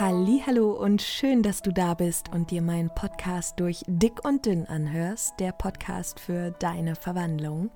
[0.00, 4.64] Hallo und schön, dass du da bist und dir meinen Podcast durch Dick und Dünn
[4.66, 7.70] anhörst, der Podcast für deine Verwandlung.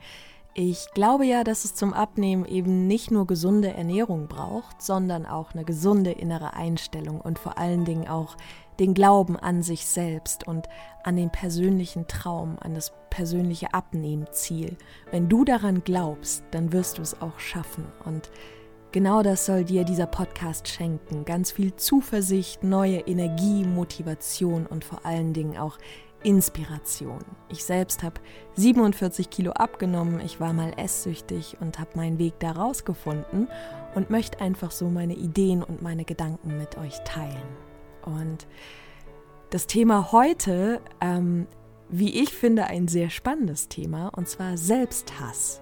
[0.54, 5.52] Ich glaube ja, dass es zum Abnehmen eben nicht nur gesunde Ernährung braucht, sondern auch
[5.52, 8.36] eine gesunde innere Einstellung und vor allen Dingen auch
[8.78, 10.68] den Glauben an sich selbst und
[11.02, 14.76] an den persönlichen Traum, an das persönliche Abnehmziel.
[15.10, 18.30] Wenn du daran glaubst, dann wirst du es auch schaffen und
[18.92, 21.24] Genau das soll dir dieser Podcast schenken.
[21.24, 25.78] Ganz viel Zuversicht, neue Energie, Motivation und vor allen Dingen auch
[26.22, 27.24] Inspiration.
[27.48, 28.20] Ich selbst habe
[28.56, 33.48] 47 Kilo abgenommen, ich war mal esssüchtig und habe meinen Weg daraus gefunden
[33.94, 37.56] und möchte einfach so meine Ideen und meine Gedanken mit euch teilen.
[38.04, 38.46] Und
[39.48, 41.46] das Thema heute, ähm,
[41.88, 45.61] wie ich finde, ein sehr spannendes Thema, und zwar Selbsthass.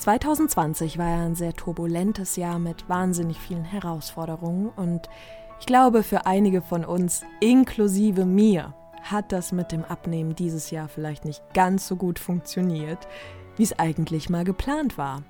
[0.00, 5.08] 2020 war ja ein sehr turbulentes Jahr mit wahnsinnig vielen Herausforderungen und
[5.60, 10.88] ich glaube, für einige von uns, inklusive mir, hat das mit dem Abnehmen dieses Jahr
[10.88, 13.06] vielleicht nicht ganz so gut funktioniert,
[13.56, 15.22] wie es eigentlich mal geplant war.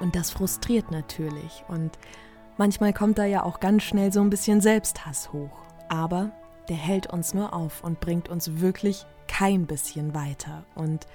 [0.00, 1.98] Und das frustriert natürlich und
[2.56, 5.62] manchmal kommt da ja auch ganz schnell so ein bisschen Selbsthass hoch.
[5.88, 6.32] Aber
[6.68, 10.64] der hält uns nur auf und bringt uns wirklich kein bisschen weiter.
[10.74, 11.06] Und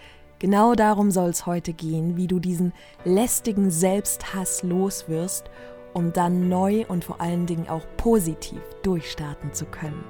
[0.44, 2.74] Genau darum soll es heute gehen, wie du diesen
[3.06, 5.50] lästigen Selbsthass loswirst,
[5.94, 10.04] um dann neu und vor allen Dingen auch positiv durchstarten zu können.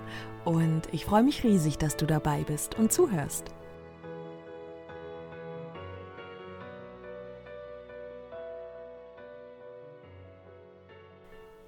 [0.44, 3.52] Und ich freue mich riesig, dass du dabei bist und zuhörst.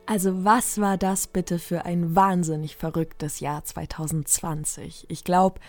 [0.07, 5.05] Also was war das bitte für ein wahnsinnig verrücktes Jahr 2020?
[5.09, 5.59] Ich glaube,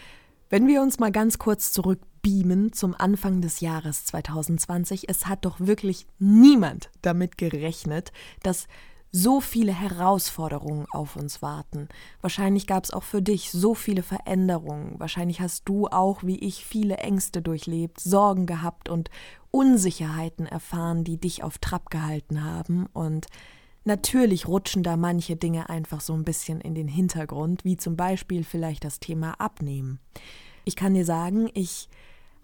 [0.49, 5.09] wenn wir uns mal ganz kurz zurück beamen zum Anfang des Jahres 2020.
[5.09, 8.11] Es hat doch wirklich niemand damit gerechnet,
[8.43, 8.67] dass
[9.13, 11.89] so viele Herausforderungen auf uns warten.
[12.23, 14.99] Wahrscheinlich gab es auch für dich so viele Veränderungen.
[14.99, 19.09] Wahrscheinlich hast du auch, wie ich, viele Ängste durchlebt, Sorgen gehabt und
[19.53, 22.87] Unsicherheiten erfahren, die dich auf Trab gehalten haben.
[22.93, 23.29] Und
[23.85, 28.43] natürlich rutschen da manche Dinge einfach so ein bisschen in den Hintergrund, wie zum Beispiel
[28.43, 30.01] vielleicht das Thema Abnehmen.
[30.65, 31.89] Ich kann dir sagen, ich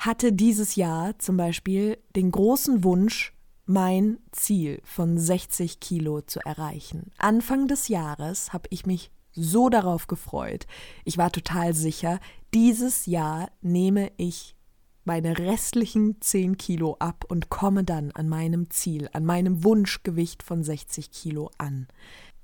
[0.06, 3.32] hatte dieses Jahr zum Beispiel den großen Wunsch,
[3.66, 7.12] mein Ziel von 60 Kilo zu erreichen.
[7.18, 10.66] Anfang des Jahres habe ich mich so darauf gefreut.
[11.04, 12.18] Ich war total sicher,
[12.52, 14.56] dieses Jahr nehme ich
[15.04, 20.64] meine restlichen 10 Kilo ab und komme dann an meinem Ziel, an meinem Wunschgewicht von
[20.64, 21.86] 60 Kilo an.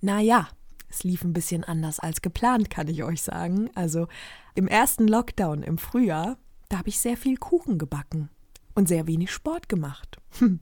[0.01, 0.49] Naja,
[0.89, 3.69] es lief ein bisschen anders als geplant, kann ich euch sagen.
[3.75, 4.07] Also
[4.55, 8.31] im ersten Lockdown im Frühjahr da habe ich sehr viel Kuchen gebacken
[8.75, 10.19] und sehr wenig Sport gemacht.
[10.39, 10.61] Hm.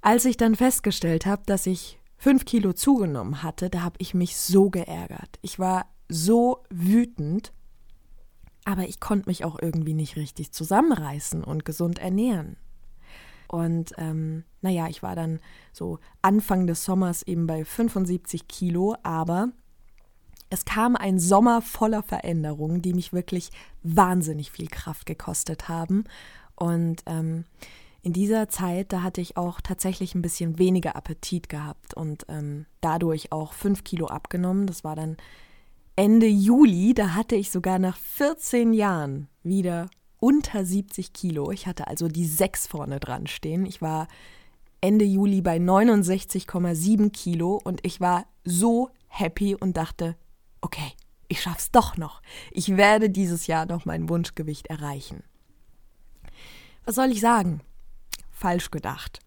[0.00, 4.36] Als ich dann festgestellt habe, dass ich fünf Kilo zugenommen hatte, da habe ich mich
[4.36, 5.38] so geärgert.
[5.42, 7.52] Ich war so wütend,
[8.64, 12.56] aber ich konnte mich auch irgendwie nicht richtig zusammenreißen und gesund ernähren.
[13.48, 15.40] Und ähm, naja, ich war dann
[15.72, 19.52] so Anfang des Sommers eben bei 75 Kilo, aber
[20.54, 23.50] es kam ein Sommer voller Veränderungen, die mich wirklich
[23.82, 26.04] wahnsinnig viel Kraft gekostet haben.
[26.56, 27.44] Und ähm,
[28.02, 32.66] in dieser Zeit, da hatte ich auch tatsächlich ein bisschen weniger Appetit gehabt und ähm,
[32.80, 34.66] dadurch auch fünf Kilo abgenommen.
[34.66, 35.16] Das war dann
[35.96, 39.88] Ende Juli, da hatte ich sogar nach 14 Jahren wieder
[40.20, 41.50] unter 70 Kilo.
[41.50, 43.66] Ich hatte also die 6 vorne dran stehen.
[43.66, 44.08] Ich war
[44.80, 50.16] Ende Juli bei 69,7 Kilo und ich war so happy und dachte,
[50.64, 50.92] okay,
[51.28, 52.22] ich schaff's doch noch.
[52.50, 55.22] Ich werde dieses Jahr noch mein Wunschgewicht erreichen.
[56.84, 57.60] Was soll ich sagen?
[58.30, 59.20] Falsch gedacht.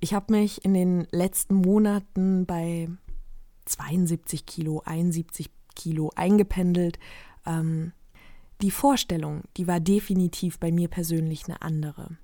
[0.00, 2.88] Ich habe mich in den letzten Monaten bei
[3.66, 6.98] 72 Kilo, 71 Kilo eingependelt.
[7.46, 7.92] Ähm,
[8.60, 12.16] die Vorstellung, die war definitiv bei mir persönlich eine andere.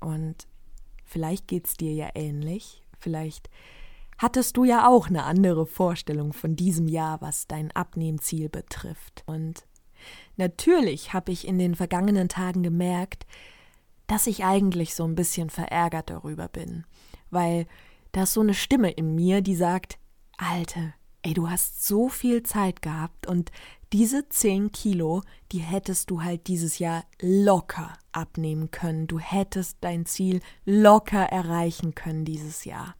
[0.00, 0.46] Und
[1.04, 2.82] vielleicht geht es dir ja ähnlich.
[2.98, 3.50] Vielleicht
[4.18, 9.22] hattest du ja auch eine andere Vorstellung von diesem Jahr, was dein Abnehmziel betrifft.
[9.26, 9.66] Und
[10.36, 13.26] natürlich habe ich in den vergangenen Tagen gemerkt,
[14.06, 16.84] dass ich eigentlich so ein bisschen verärgert darüber bin,
[17.30, 17.66] weil
[18.12, 19.98] da ist so eine Stimme in mir, die sagt,
[20.36, 23.50] Alte, ey, du hast so viel Zeit gehabt und
[23.92, 25.22] diese 10 Kilo,
[25.52, 29.06] die hättest du halt dieses Jahr locker abnehmen können.
[29.06, 32.96] Du hättest dein Ziel locker erreichen können dieses Jahr.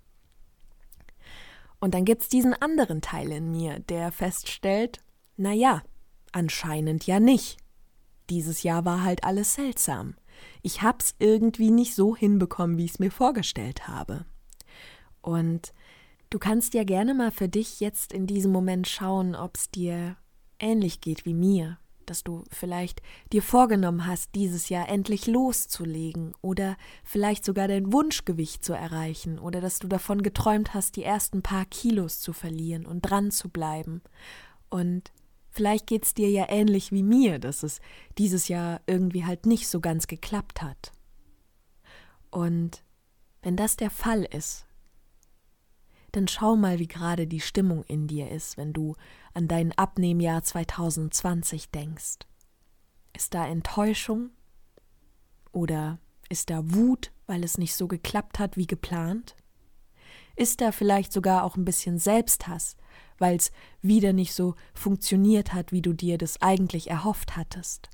[1.85, 5.03] Und dann gibt es diesen anderen Teil in mir, der feststellt,
[5.37, 5.83] na ja,
[6.33, 7.59] anscheinend ja nicht.
[8.31, 10.15] Dieses Jahr war halt alles seltsam.
[10.63, 14.25] Ich hab's irgendwie nicht so hinbekommen, wie ich es mir vorgestellt habe.
[15.21, 15.75] Und
[16.35, 20.17] Du kannst ja gerne mal für dich jetzt in diesem Moment schauen, ob es dir
[20.59, 21.79] ähnlich geht wie mir,
[22.11, 23.03] dass du vielleicht
[23.33, 29.61] dir vorgenommen hast, dieses Jahr endlich loszulegen oder vielleicht sogar dein Wunschgewicht zu erreichen oder
[29.61, 34.03] dass du davon geträumt hast, die ersten paar Kilos zu verlieren und dran zu bleiben.
[34.71, 35.13] Und
[35.51, 37.81] vielleicht geht es dir ja ähnlich wie mir, dass es
[38.19, 40.93] dieses Jahr irgendwie halt nicht so ganz geklappt hat.
[42.31, 42.83] Und
[43.43, 44.67] wenn das der Fall ist,
[46.17, 48.95] dann schau mal, wie gerade die Stimmung in dir ist, wenn du
[49.33, 52.19] an dein Abnehmjahr 2020 denkst.
[53.15, 54.31] Ist da Enttäuschung?
[55.53, 59.37] Oder ist da Wut, weil es nicht so geklappt hat wie geplant?
[60.37, 62.77] Ist da vielleicht sogar auch ein bisschen Selbsthass,
[63.19, 63.53] weil es
[63.83, 67.89] wieder nicht so funktioniert hat, wie du dir das eigentlich erhofft hattest?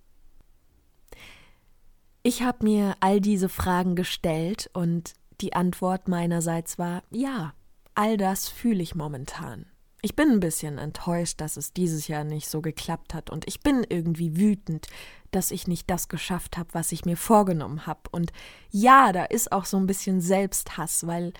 [2.23, 7.55] Ich habe mir all diese Fragen gestellt und die Antwort meinerseits war ja.
[7.95, 9.67] All das fühle ich momentan.
[10.03, 13.61] Ich bin ein bisschen enttäuscht, dass es dieses Jahr nicht so geklappt hat und ich
[13.61, 14.87] bin irgendwie wütend,
[15.31, 18.01] dass ich nicht das geschafft habe, was ich mir vorgenommen habe.
[18.11, 18.33] Und
[18.71, 21.35] ja, da ist auch so ein bisschen Selbsthass, weil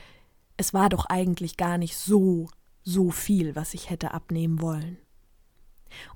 [0.59, 2.49] es war doch eigentlich gar nicht so,
[2.83, 4.99] so viel, was ich hätte abnehmen wollen.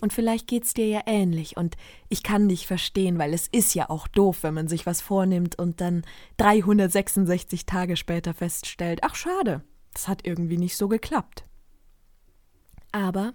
[0.00, 1.76] Und vielleicht geht's dir ja ähnlich und
[2.08, 5.58] ich kann dich verstehen, weil es ist ja auch doof, wenn man sich was vornimmt
[5.58, 6.04] und dann
[6.36, 9.64] 366 Tage später feststellt, ach schade,
[9.94, 11.44] das hat irgendwie nicht so geklappt.
[12.92, 13.32] Aber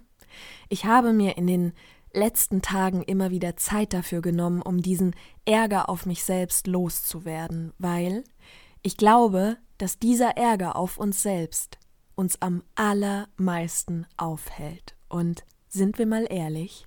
[0.68, 1.72] ich habe mir in den
[2.12, 5.14] letzten Tagen immer wieder Zeit dafür genommen, um diesen
[5.44, 8.24] Ärger auf mich selbst loszuwerden, weil
[8.82, 11.78] ich glaube, dass dieser Ärger auf uns selbst
[12.14, 14.94] uns am allermeisten aufhält.
[15.08, 16.86] Und sind wir mal ehrlich,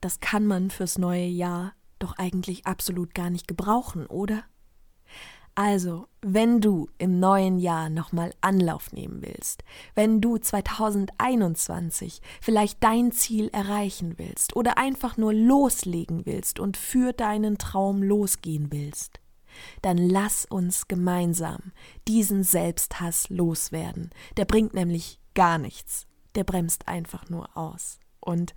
[0.00, 4.44] das kann man fürs neue Jahr doch eigentlich absolut gar nicht gebrauchen, oder?
[5.56, 9.62] Also, wenn du im neuen Jahr nochmal Anlauf nehmen willst,
[9.94, 17.12] wenn du 2021 vielleicht dein Ziel erreichen willst oder einfach nur loslegen willst und für
[17.12, 19.20] deinen Traum losgehen willst,
[19.82, 21.72] dann lass uns gemeinsam
[22.08, 24.10] diesen Selbsthass loswerden.
[24.36, 26.08] Der bringt nämlich gar nichts.
[26.34, 28.00] Der bremst einfach nur aus.
[28.18, 28.54] Und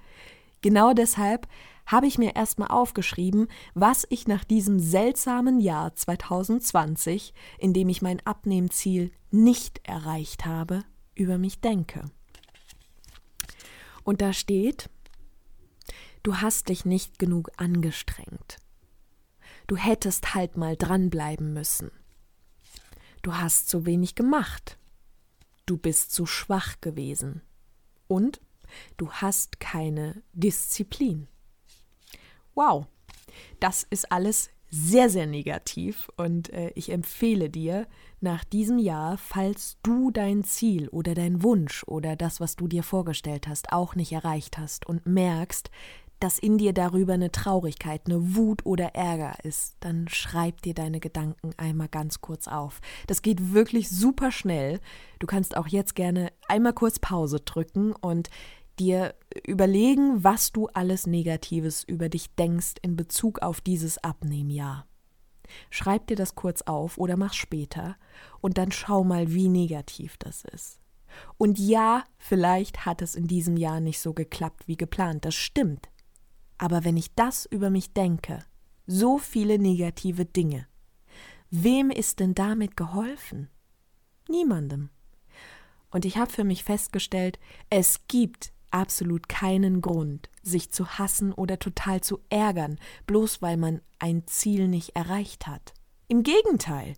[0.68, 1.48] genau deshalb
[1.86, 8.02] habe ich mir erstmal aufgeschrieben, was ich nach diesem seltsamen Jahr 2020, in dem ich
[8.02, 10.84] mein Abnehmziel nicht erreicht habe,
[11.16, 12.12] über mich denke.
[14.04, 14.90] Und da steht,
[16.22, 18.58] du hast dich nicht genug angestrengt.
[19.68, 21.92] Du hättest halt mal dranbleiben müssen.
[23.22, 24.78] Du hast zu wenig gemacht.
[25.66, 27.42] Du bist zu schwach gewesen.
[28.10, 28.42] Und
[28.98, 31.28] du hast keine Disziplin.
[32.56, 32.88] Wow,
[33.60, 37.88] das ist alles sehr, sehr negativ und äh, ich empfehle dir,
[38.20, 42.84] nach diesem Jahr, falls du dein Ziel oder dein Wunsch oder das, was du dir
[42.84, 45.70] vorgestellt hast, auch nicht erreicht hast und merkst,
[46.20, 51.00] dass in dir darüber eine Traurigkeit, eine Wut oder Ärger ist, dann schreib dir deine
[51.00, 52.82] Gedanken einmal ganz kurz auf.
[53.06, 54.80] Das geht wirklich super schnell.
[55.20, 58.30] Du kannst auch jetzt gerne einmal kurz Pause drücken und
[58.80, 59.16] dir
[59.46, 64.88] überlegen, was du alles Negatives über dich denkst in Bezug auf dieses Abnehmjahr.
[65.70, 67.98] Schreib dir das kurz auf oder mach später
[68.42, 70.80] und dann schau mal, wie negativ das ist.
[71.38, 75.90] Und ja, vielleicht hat es in diesem Jahr nicht so geklappt wie geplant, das stimmt.
[76.58, 78.40] Aber wenn ich das über mich denke,
[78.86, 80.68] so viele negative Dinge,
[81.50, 83.50] wem ist denn damit geholfen?
[84.28, 84.90] Niemandem.
[85.90, 91.60] Und ich habe für mich festgestellt, es gibt absolut keinen Grund, sich zu hassen oder
[91.60, 95.74] total zu ärgern, bloß weil man ein Ziel nicht erreicht hat.
[96.08, 96.96] Im Gegenteil.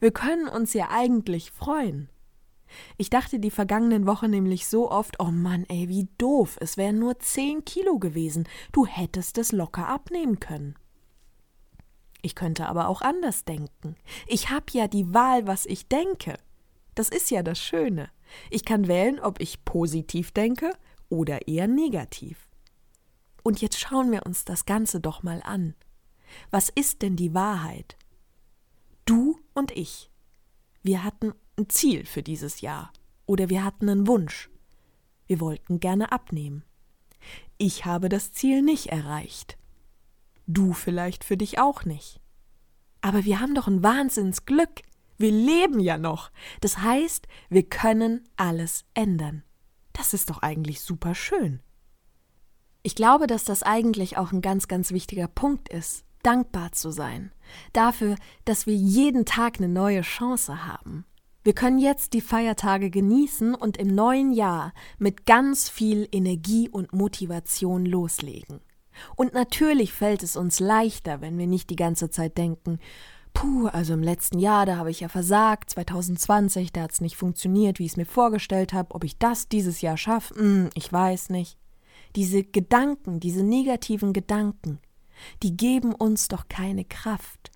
[0.00, 2.08] Wir können uns ja eigentlich freuen.
[2.96, 6.98] Ich dachte die vergangenen Wochen nämlich so oft, oh Mann, ey, wie doof, es wären
[6.98, 10.74] nur zehn Kilo gewesen, du hättest es locker abnehmen können.
[12.20, 13.96] Ich könnte aber auch anders denken.
[14.26, 16.34] Ich habe ja die Wahl, was ich denke.
[16.94, 18.10] Das ist ja das Schöne.
[18.50, 20.72] Ich kann wählen, ob ich positiv denke
[21.08, 22.48] oder eher negativ.
[23.42, 25.74] Und jetzt schauen wir uns das Ganze doch mal an.
[26.50, 27.96] Was ist denn die Wahrheit?
[29.04, 30.10] Du und ich.
[30.82, 32.92] Wir hatten ein Ziel für dieses Jahr
[33.26, 34.50] oder wir hatten einen Wunsch.
[35.26, 36.64] Wir wollten gerne abnehmen.
[37.58, 39.58] Ich habe das Ziel nicht erreicht.
[40.46, 42.20] Du vielleicht für dich auch nicht.
[43.00, 44.82] Aber wir haben doch ein Wahnsinnsglück.
[45.18, 46.30] Wir leben ja noch.
[46.60, 49.42] Das heißt, wir können alles ändern.
[49.98, 51.60] Das ist doch eigentlich super schön.
[52.84, 57.32] Ich glaube, dass das eigentlich auch ein ganz, ganz wichtiger Punkt ist, dankbar zu sein.
[57.72, 58.14] Dafür,
[58.44, 61.04] dass wir jeden Tag eine neue Chance haben.
[61.42, 66.92] Wir können jetzt die Feiertage genießen und im neuen Jahr mit ganz viel Energie und
[66.92, 68.60] Motivation loslegen.
[69.16, 72.78] Und natürlich fällt es uns leichter, wenn wir nicht die ganze Zeit denken,
[73.38, 77.16] puh, also im letzten Jahr, da habe ich ja versagt, 2020, da hat es nicht
[77.16, 80.92] funktioniert, wie ich es mir vorgestellt habe, ob ich das dieses Jahr schaffe, hm, ich
[80.92, 81.56] weiß nicht.
[82.16, 84.80] Diese Gedanken, diese negativen Gedanken,
[85.42, 87.52] die geben uns doch keine Kraft.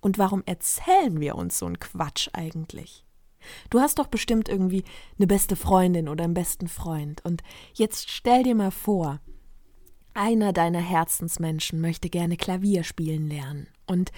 [0.00, 3.04] Und warum erzählen wir uns so einen Quatsch eigentlich?
[3.68, 4.84] Du hast doch bestimmt irgendwie
[5.18, 7.22] eine beste Freundin oder einen besten Freund.
[7.24, 7.42] Und
[7.74, 9.20] jetzt stell dir mal vor,
[10.14, 13.68] einer deiner Herzensmenschen möchte gerne Klavier spielen lernen.
[13.86, 14.10] Und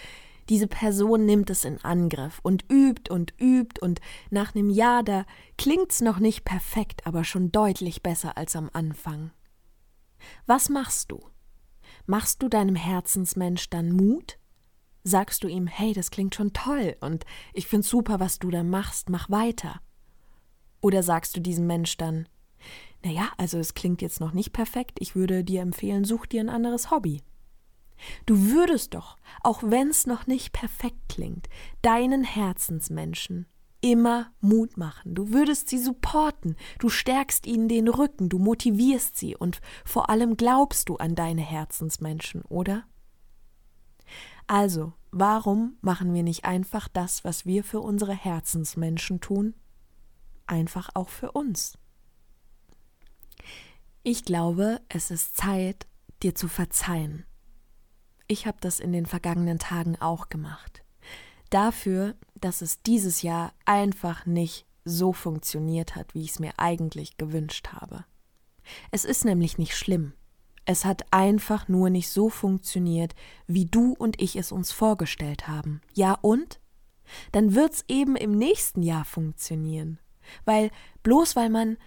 [0.50, 5.24] diese Person nimmt es in Angriff und übt und übt und nach einem Jahr da
[5.56, 9.30] klingt's noch nicht perfekt, aber schon deutlich besser als am Anfang.
[10.46, 11.20] Was machst du?
[12.04, 14.38] Machst du deinem Herzensmensch dann Mut?
[15.04, 18.64] Sagst du ihm, hey, das klingt schon toll und ich find's super, was du da
[18.64, 19.80] machst, mach weiter?
[20.82, 22.28] Oder sagst du diesem Mensch dann,
[23.04, 26.48] naja, also es klingt jetzt noch nicht perfekt, ich würde dir empfehlen, such dir ein
[26.50, 27.22] anderes Hobby.
[28.26, 31.48] Du würdest doch, auch wenn's noch nicht perfekt klingt,
[31.82, 33.46] deinen Herzensmenschen
[33.80, 35.14] immer Mut machen.
[35.14, 40.36] Du würdest sie supporten, du stärkst ihnen den Rücken, du motivierst sie und vor allem
[40.36, 42.84] glaubst du an deine Herzensmenschen, oder?
[44.46, 49.54] Also, warum machen wir nicht einfach das, was wir für unsere Herzensmenschen tun?
[50.46, 51.78] Einfach auch für uns.
[54.02, 55.86] Ich glaube, es ist Zeit,
[56.22, 57.24] dir zu verzeihen.
[58.30, 60.84] Ich habe das in den vergangenen Tagen auch gemacht.
[61.50, 67.16] Dafür, dass es dieses Jahr einfach nicht so funktioniert hat, wie ich es mir eigentlich
[67.16, 68.04] gewünscht habe.
[68.92, 70.12] Es ist nämlich nicht schlimm.
[70.64, 73.16] Es hat einfach nur nicht so funktioniert,
[73.48, 75.80] wie du und ich es uns vorgestellt haben.
[75.92, 76.60] Ja und?
[77.32, 79.98] Dann wird's eben im nächsten Jahr funktionieren.
[80.44, 80.70] Weil
[81.02, 81.78] bloß weil man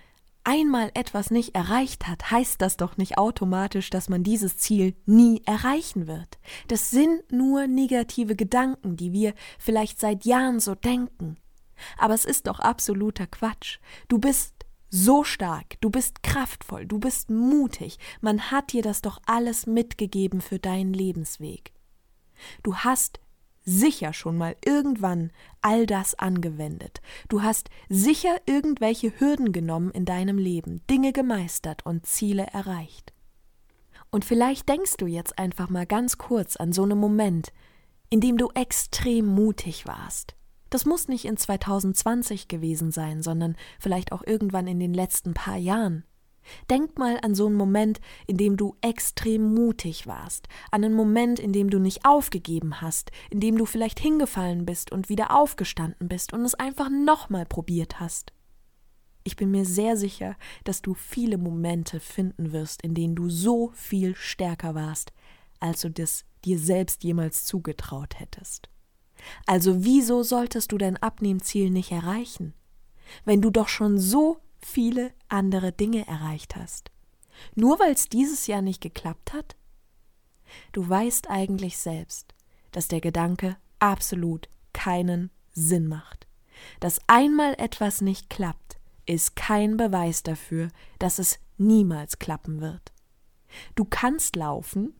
[0.44, 5.42] einmal etwas nicht erreicht hat, heißt das doch nicht automatisch, dass man dieses Ziel nie
[5.46, 6.40] erreichen wird.
[6.68, 11.38] Das sind nur negative Gedanken, die wir vielleicht seit Jahren so denken.
[11.98, 13.80] Aber es ist doch absoluter Quatsch.
[14.08, 14.54] Du bist
[14.90, 20.40] so stark, du bist kraftvoll, du bist mutig, man hat dir das doch alles mitgegeben
[20.40, 21.74] für deinen Lebensweg.
[22.62, 23.20] Du hast
[23.64, 27.02] sicher schon mal irgendwann all das angewendet.
[27.30, 33.14] Du hast sicher irgendwelche Hürden genommen in deinem Leben, Dinge gemeistert und Ziele erreicht.
[34.12, 37.52] Und vielleicht denkst du jetzt einfach mal ganz kurz an so einen Moment,
[38.10, 40.36] in dem du extrem mutig warst,
[40.74, 45.58] das muss nicht in 2020 gewesen sein, sondern vielleicht auch irgendwann in den letzten paar
[45.58, 46.04] Jahren.
[46.70, 51.40] Denk mal an so einen Moment, in dem du extrem mutig warst, an einen Moment,
[51.40, 56.08] in dem du nicht aufgegeben hast, in dem du vielleicht hingefallen bist und wieder aufgestanden
[56.08, 58.34] bist und es einfach nochmal probiert hast.
[59.24, 60.36] Ich bin mir sehr sicher,
[60.66, 65.14] dass du viele Momente finden wirst, in denen du so viel stärker warst,
[65.60, 68.70] als du das dir selbst jemals zugetraut hättest.
[69.46, 72.54] Also wieso solltest du dein Abnehmziel nicht erreichen,
[73.24, 76.92] wenn du doch schon so viele andere Dinge erreicht hast?
[77.56, 79.56] Nur weil es dieses Jahr nicht geklappt hat?
[80.72, 82.34] Du weißt eigentlich selbst,
[82.72, 86.28] dass der Gedanke absolut keinen Sinn macht.
[86.80, 92.94] Dass einmal etwas nicht klappt, ist kein Beweis dafür, dass es niemals klappen wird.
[93.76, 94.94] Du kannst laufen,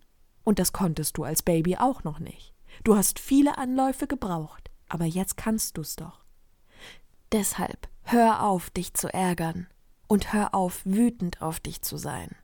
[0.44, 2.54] und das konntest du als Baby auch noch nicht.
[2.84, 6.24] Du hast viele Anläufe gebraucht, aber jetzt kannst du's doch.
[7.32, 9.68] Deshalb hör auf, dich zu ärgern
[10.08, 12.36] und hör auf, wütend auf dich zu sein.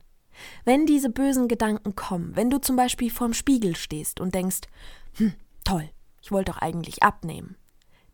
[0.64, 4.62] Wenn diese bösen Gedanken kommen, wenn du zum Beispiel vorm Spiegel stehst und denkst,
[5.16, 5.88] hm, toll,
[6.22, 7.56] ich wollte doch eigentlich abnehmen,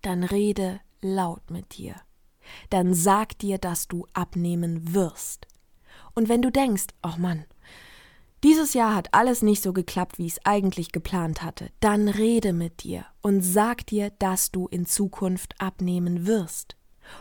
[0.03, 1.95] dann rede laut mit dir.
[2.71, 5.47] Dann sag dir, dass du abnehmen wirst.
[6.15, 7.45] Und wenn du denkst, oh Mann,
[8.45, 11.71] dieses Jahr hat alles nicht so geklappt, wie ich es eigentlich geplant hatte.
[11.81, 16.77] Dann rede mit dir und sag dir, dass du in Zukunft abnehmen wirst.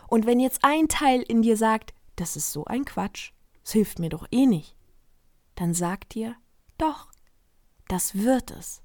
[0.07, 3.31] Und wenn jetzt ein Teil in dir sagt, das ist so ein Quatsch,
[3.63, 4.75] es hilft mir doch eh nicht,
[5.55, 6.35] dann sag dir,
[6.77, 7.11] doch,
[7.87, 8.81] das wird es,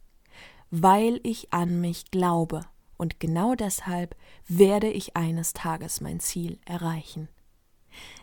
[0.70, 2.62] weil ich an mich glaube.
[2.96, 4.14] Und genau deshalb
[4.46, 7.28] werde ich eines Tages mein Ziel erreichen.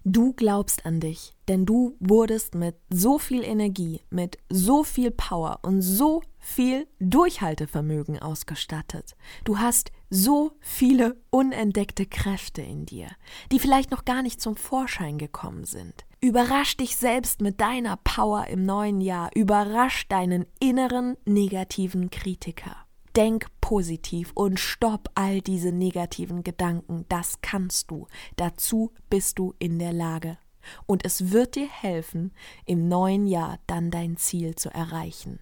[0.04, 5.60] Du glaubst an dich, denn du wurdest mit so viel Energie, mit so viel Power
[5.64, 9.16] und so viel Durchhaltevermögen ausgestattet.
[9.44, 13.10] Du hast so viele unentdeckte Kräfte in dir,
[13.52, 16.06] die vielleicht noch gar nicht zum Vorschein gekommen sind.
[16.22, 22.78] Überrasch dich selbst mit deiner Power im neuen Jahr, überrasch deinen inneren negativen Kritiker.
[23.16, 27.06] Denk positiv und stopp all diese negativen Gedanken.
[27.10, 28.08] Das kannst du.
[28.38, 30.38] Dazu bist du in der Lage.
[30.86, 32.32] Und es wird dir helfen,
[32.66, 35.40] im neuen Jahr dann dein Ziel zu erreichen.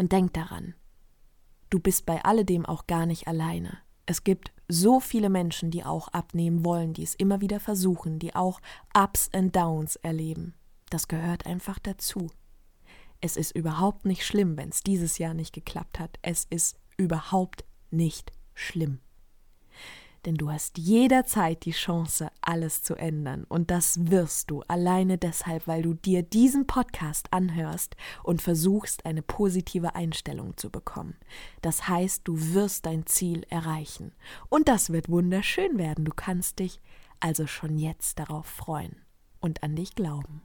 [0.00, 0.72] Und denk daran,
[1.68, 3.76] du bist bei alledem auch gar nicht alleine.
[4.06, 8.34] Es gibt so viele Menschen, die auch abnehmen wollen, die es immer wieder versuchen, die
[8.34, 8.62] auch
[8.96, 10.54] Ups and Downs erleben.
[10.88, 12.30] Das gehört einfach dazu.
[13.20, 16.18] Es ist überhaupt nicht schlimm, wenn es dieses Jahr nicht geklappt hat.
[16.22, 19.00] Es ist überhaupt nicht schlimm.
[20.26, 23.44] Denn du hast jederzeit die Chance, alles zu ändern.
[23.48, 29.22] Und das wirst du alleine deshalb, weil du dir diesen Podcast anhörst und versuchst, eine
[29.22, 31.16] positive Einstellung zu bekommen.
[31.62, 34.12] Das heißt, du wirst dein Ziel erreichen.
[34.48, 36.04] Und das wird wunderschön werden.
[36.04, 36.80] Du kannst dich
[37.20, 38.96] also schon jetzt darauf freuen
[39.40, 40.42] und an dich glauben.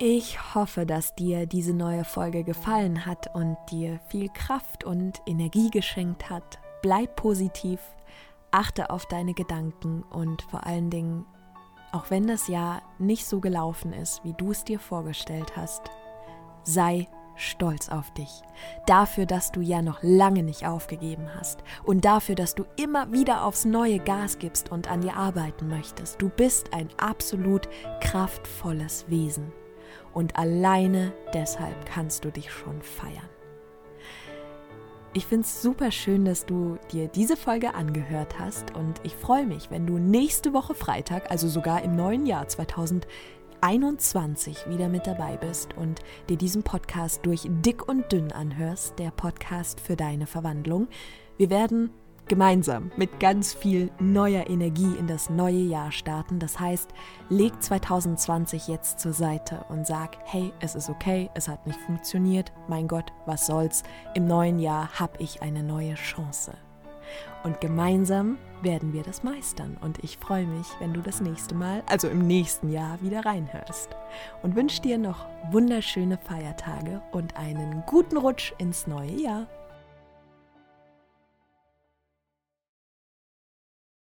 [0.00, 5.70] Ich hoffe, dass dir diese neue Folge gefallen hat und dir viel Kraft und Energie
[5.70, 6.60] geschenkt hat.
[6.82, 7.80] Bleib positiv,
[8.50, 11.26] achte auf deine Gedanken und vor allen Dingen,
[11.92, 15.90] auch wenn das Jahr nicht so gelaufen ist, wie du es dir vorgestellt hast,
[16.64, 17.08] sei
[17.38, 18.42] stolz auf dich.
[18.86, 23.44] Dafür, dass du ja noch lange nicht aufgegeben hast und dafür, dass du immer wieder
[23.44, 26.20] aufs neue Gas gibst und an dir arbeiten möchtest.
[26.20, 27.68] Du bist ein absolut
[28.00, 29.52] kraftvolles Wesen
[30.12, 33.37] und alleine deshalb kannst du dich schon feiern.
[35.14, 39.46] Ich finde es super schön, dass du dir diese Folge angehört hast und ich freue
[39.46, 45.38] mich, wenn du nächste Woche Freitag, also sogar im neuen Jahr 2021 wieder mit dabei
[45.38, 50.88] bist und dir diesen Podcast durch dick und dünn anhörst, der Podcast für deine Verwandlung.
[51.38, 51.88] Wir werden
[52.28, 56.38] gemeinsam mit ganz viel neuer Energie in das neue Jahr starten.
[56.38, 56.90] Das heißt,
[57.28, 62.52] leg 2020 jetzt zur Seite und sag, hey, es ist okay, es hat nicht funktioniert,
[62.68, 63.82] mein Gott, was soll's,
[64.14, 66.52] im neuen Jahr habe ich eine neue Chance.
[67.44, 69.76] Und gemeinsam werden wir das meistern.
[69.80, 73.90] Und ich freue mich, wenn du das nächste Mal, also im nächsten Jahr, wieder reinhörst.
[74.42, 79.46] Und wünsche dir noch wunderschöne Feiertage und einen guten Rutsch ins neue Jahr.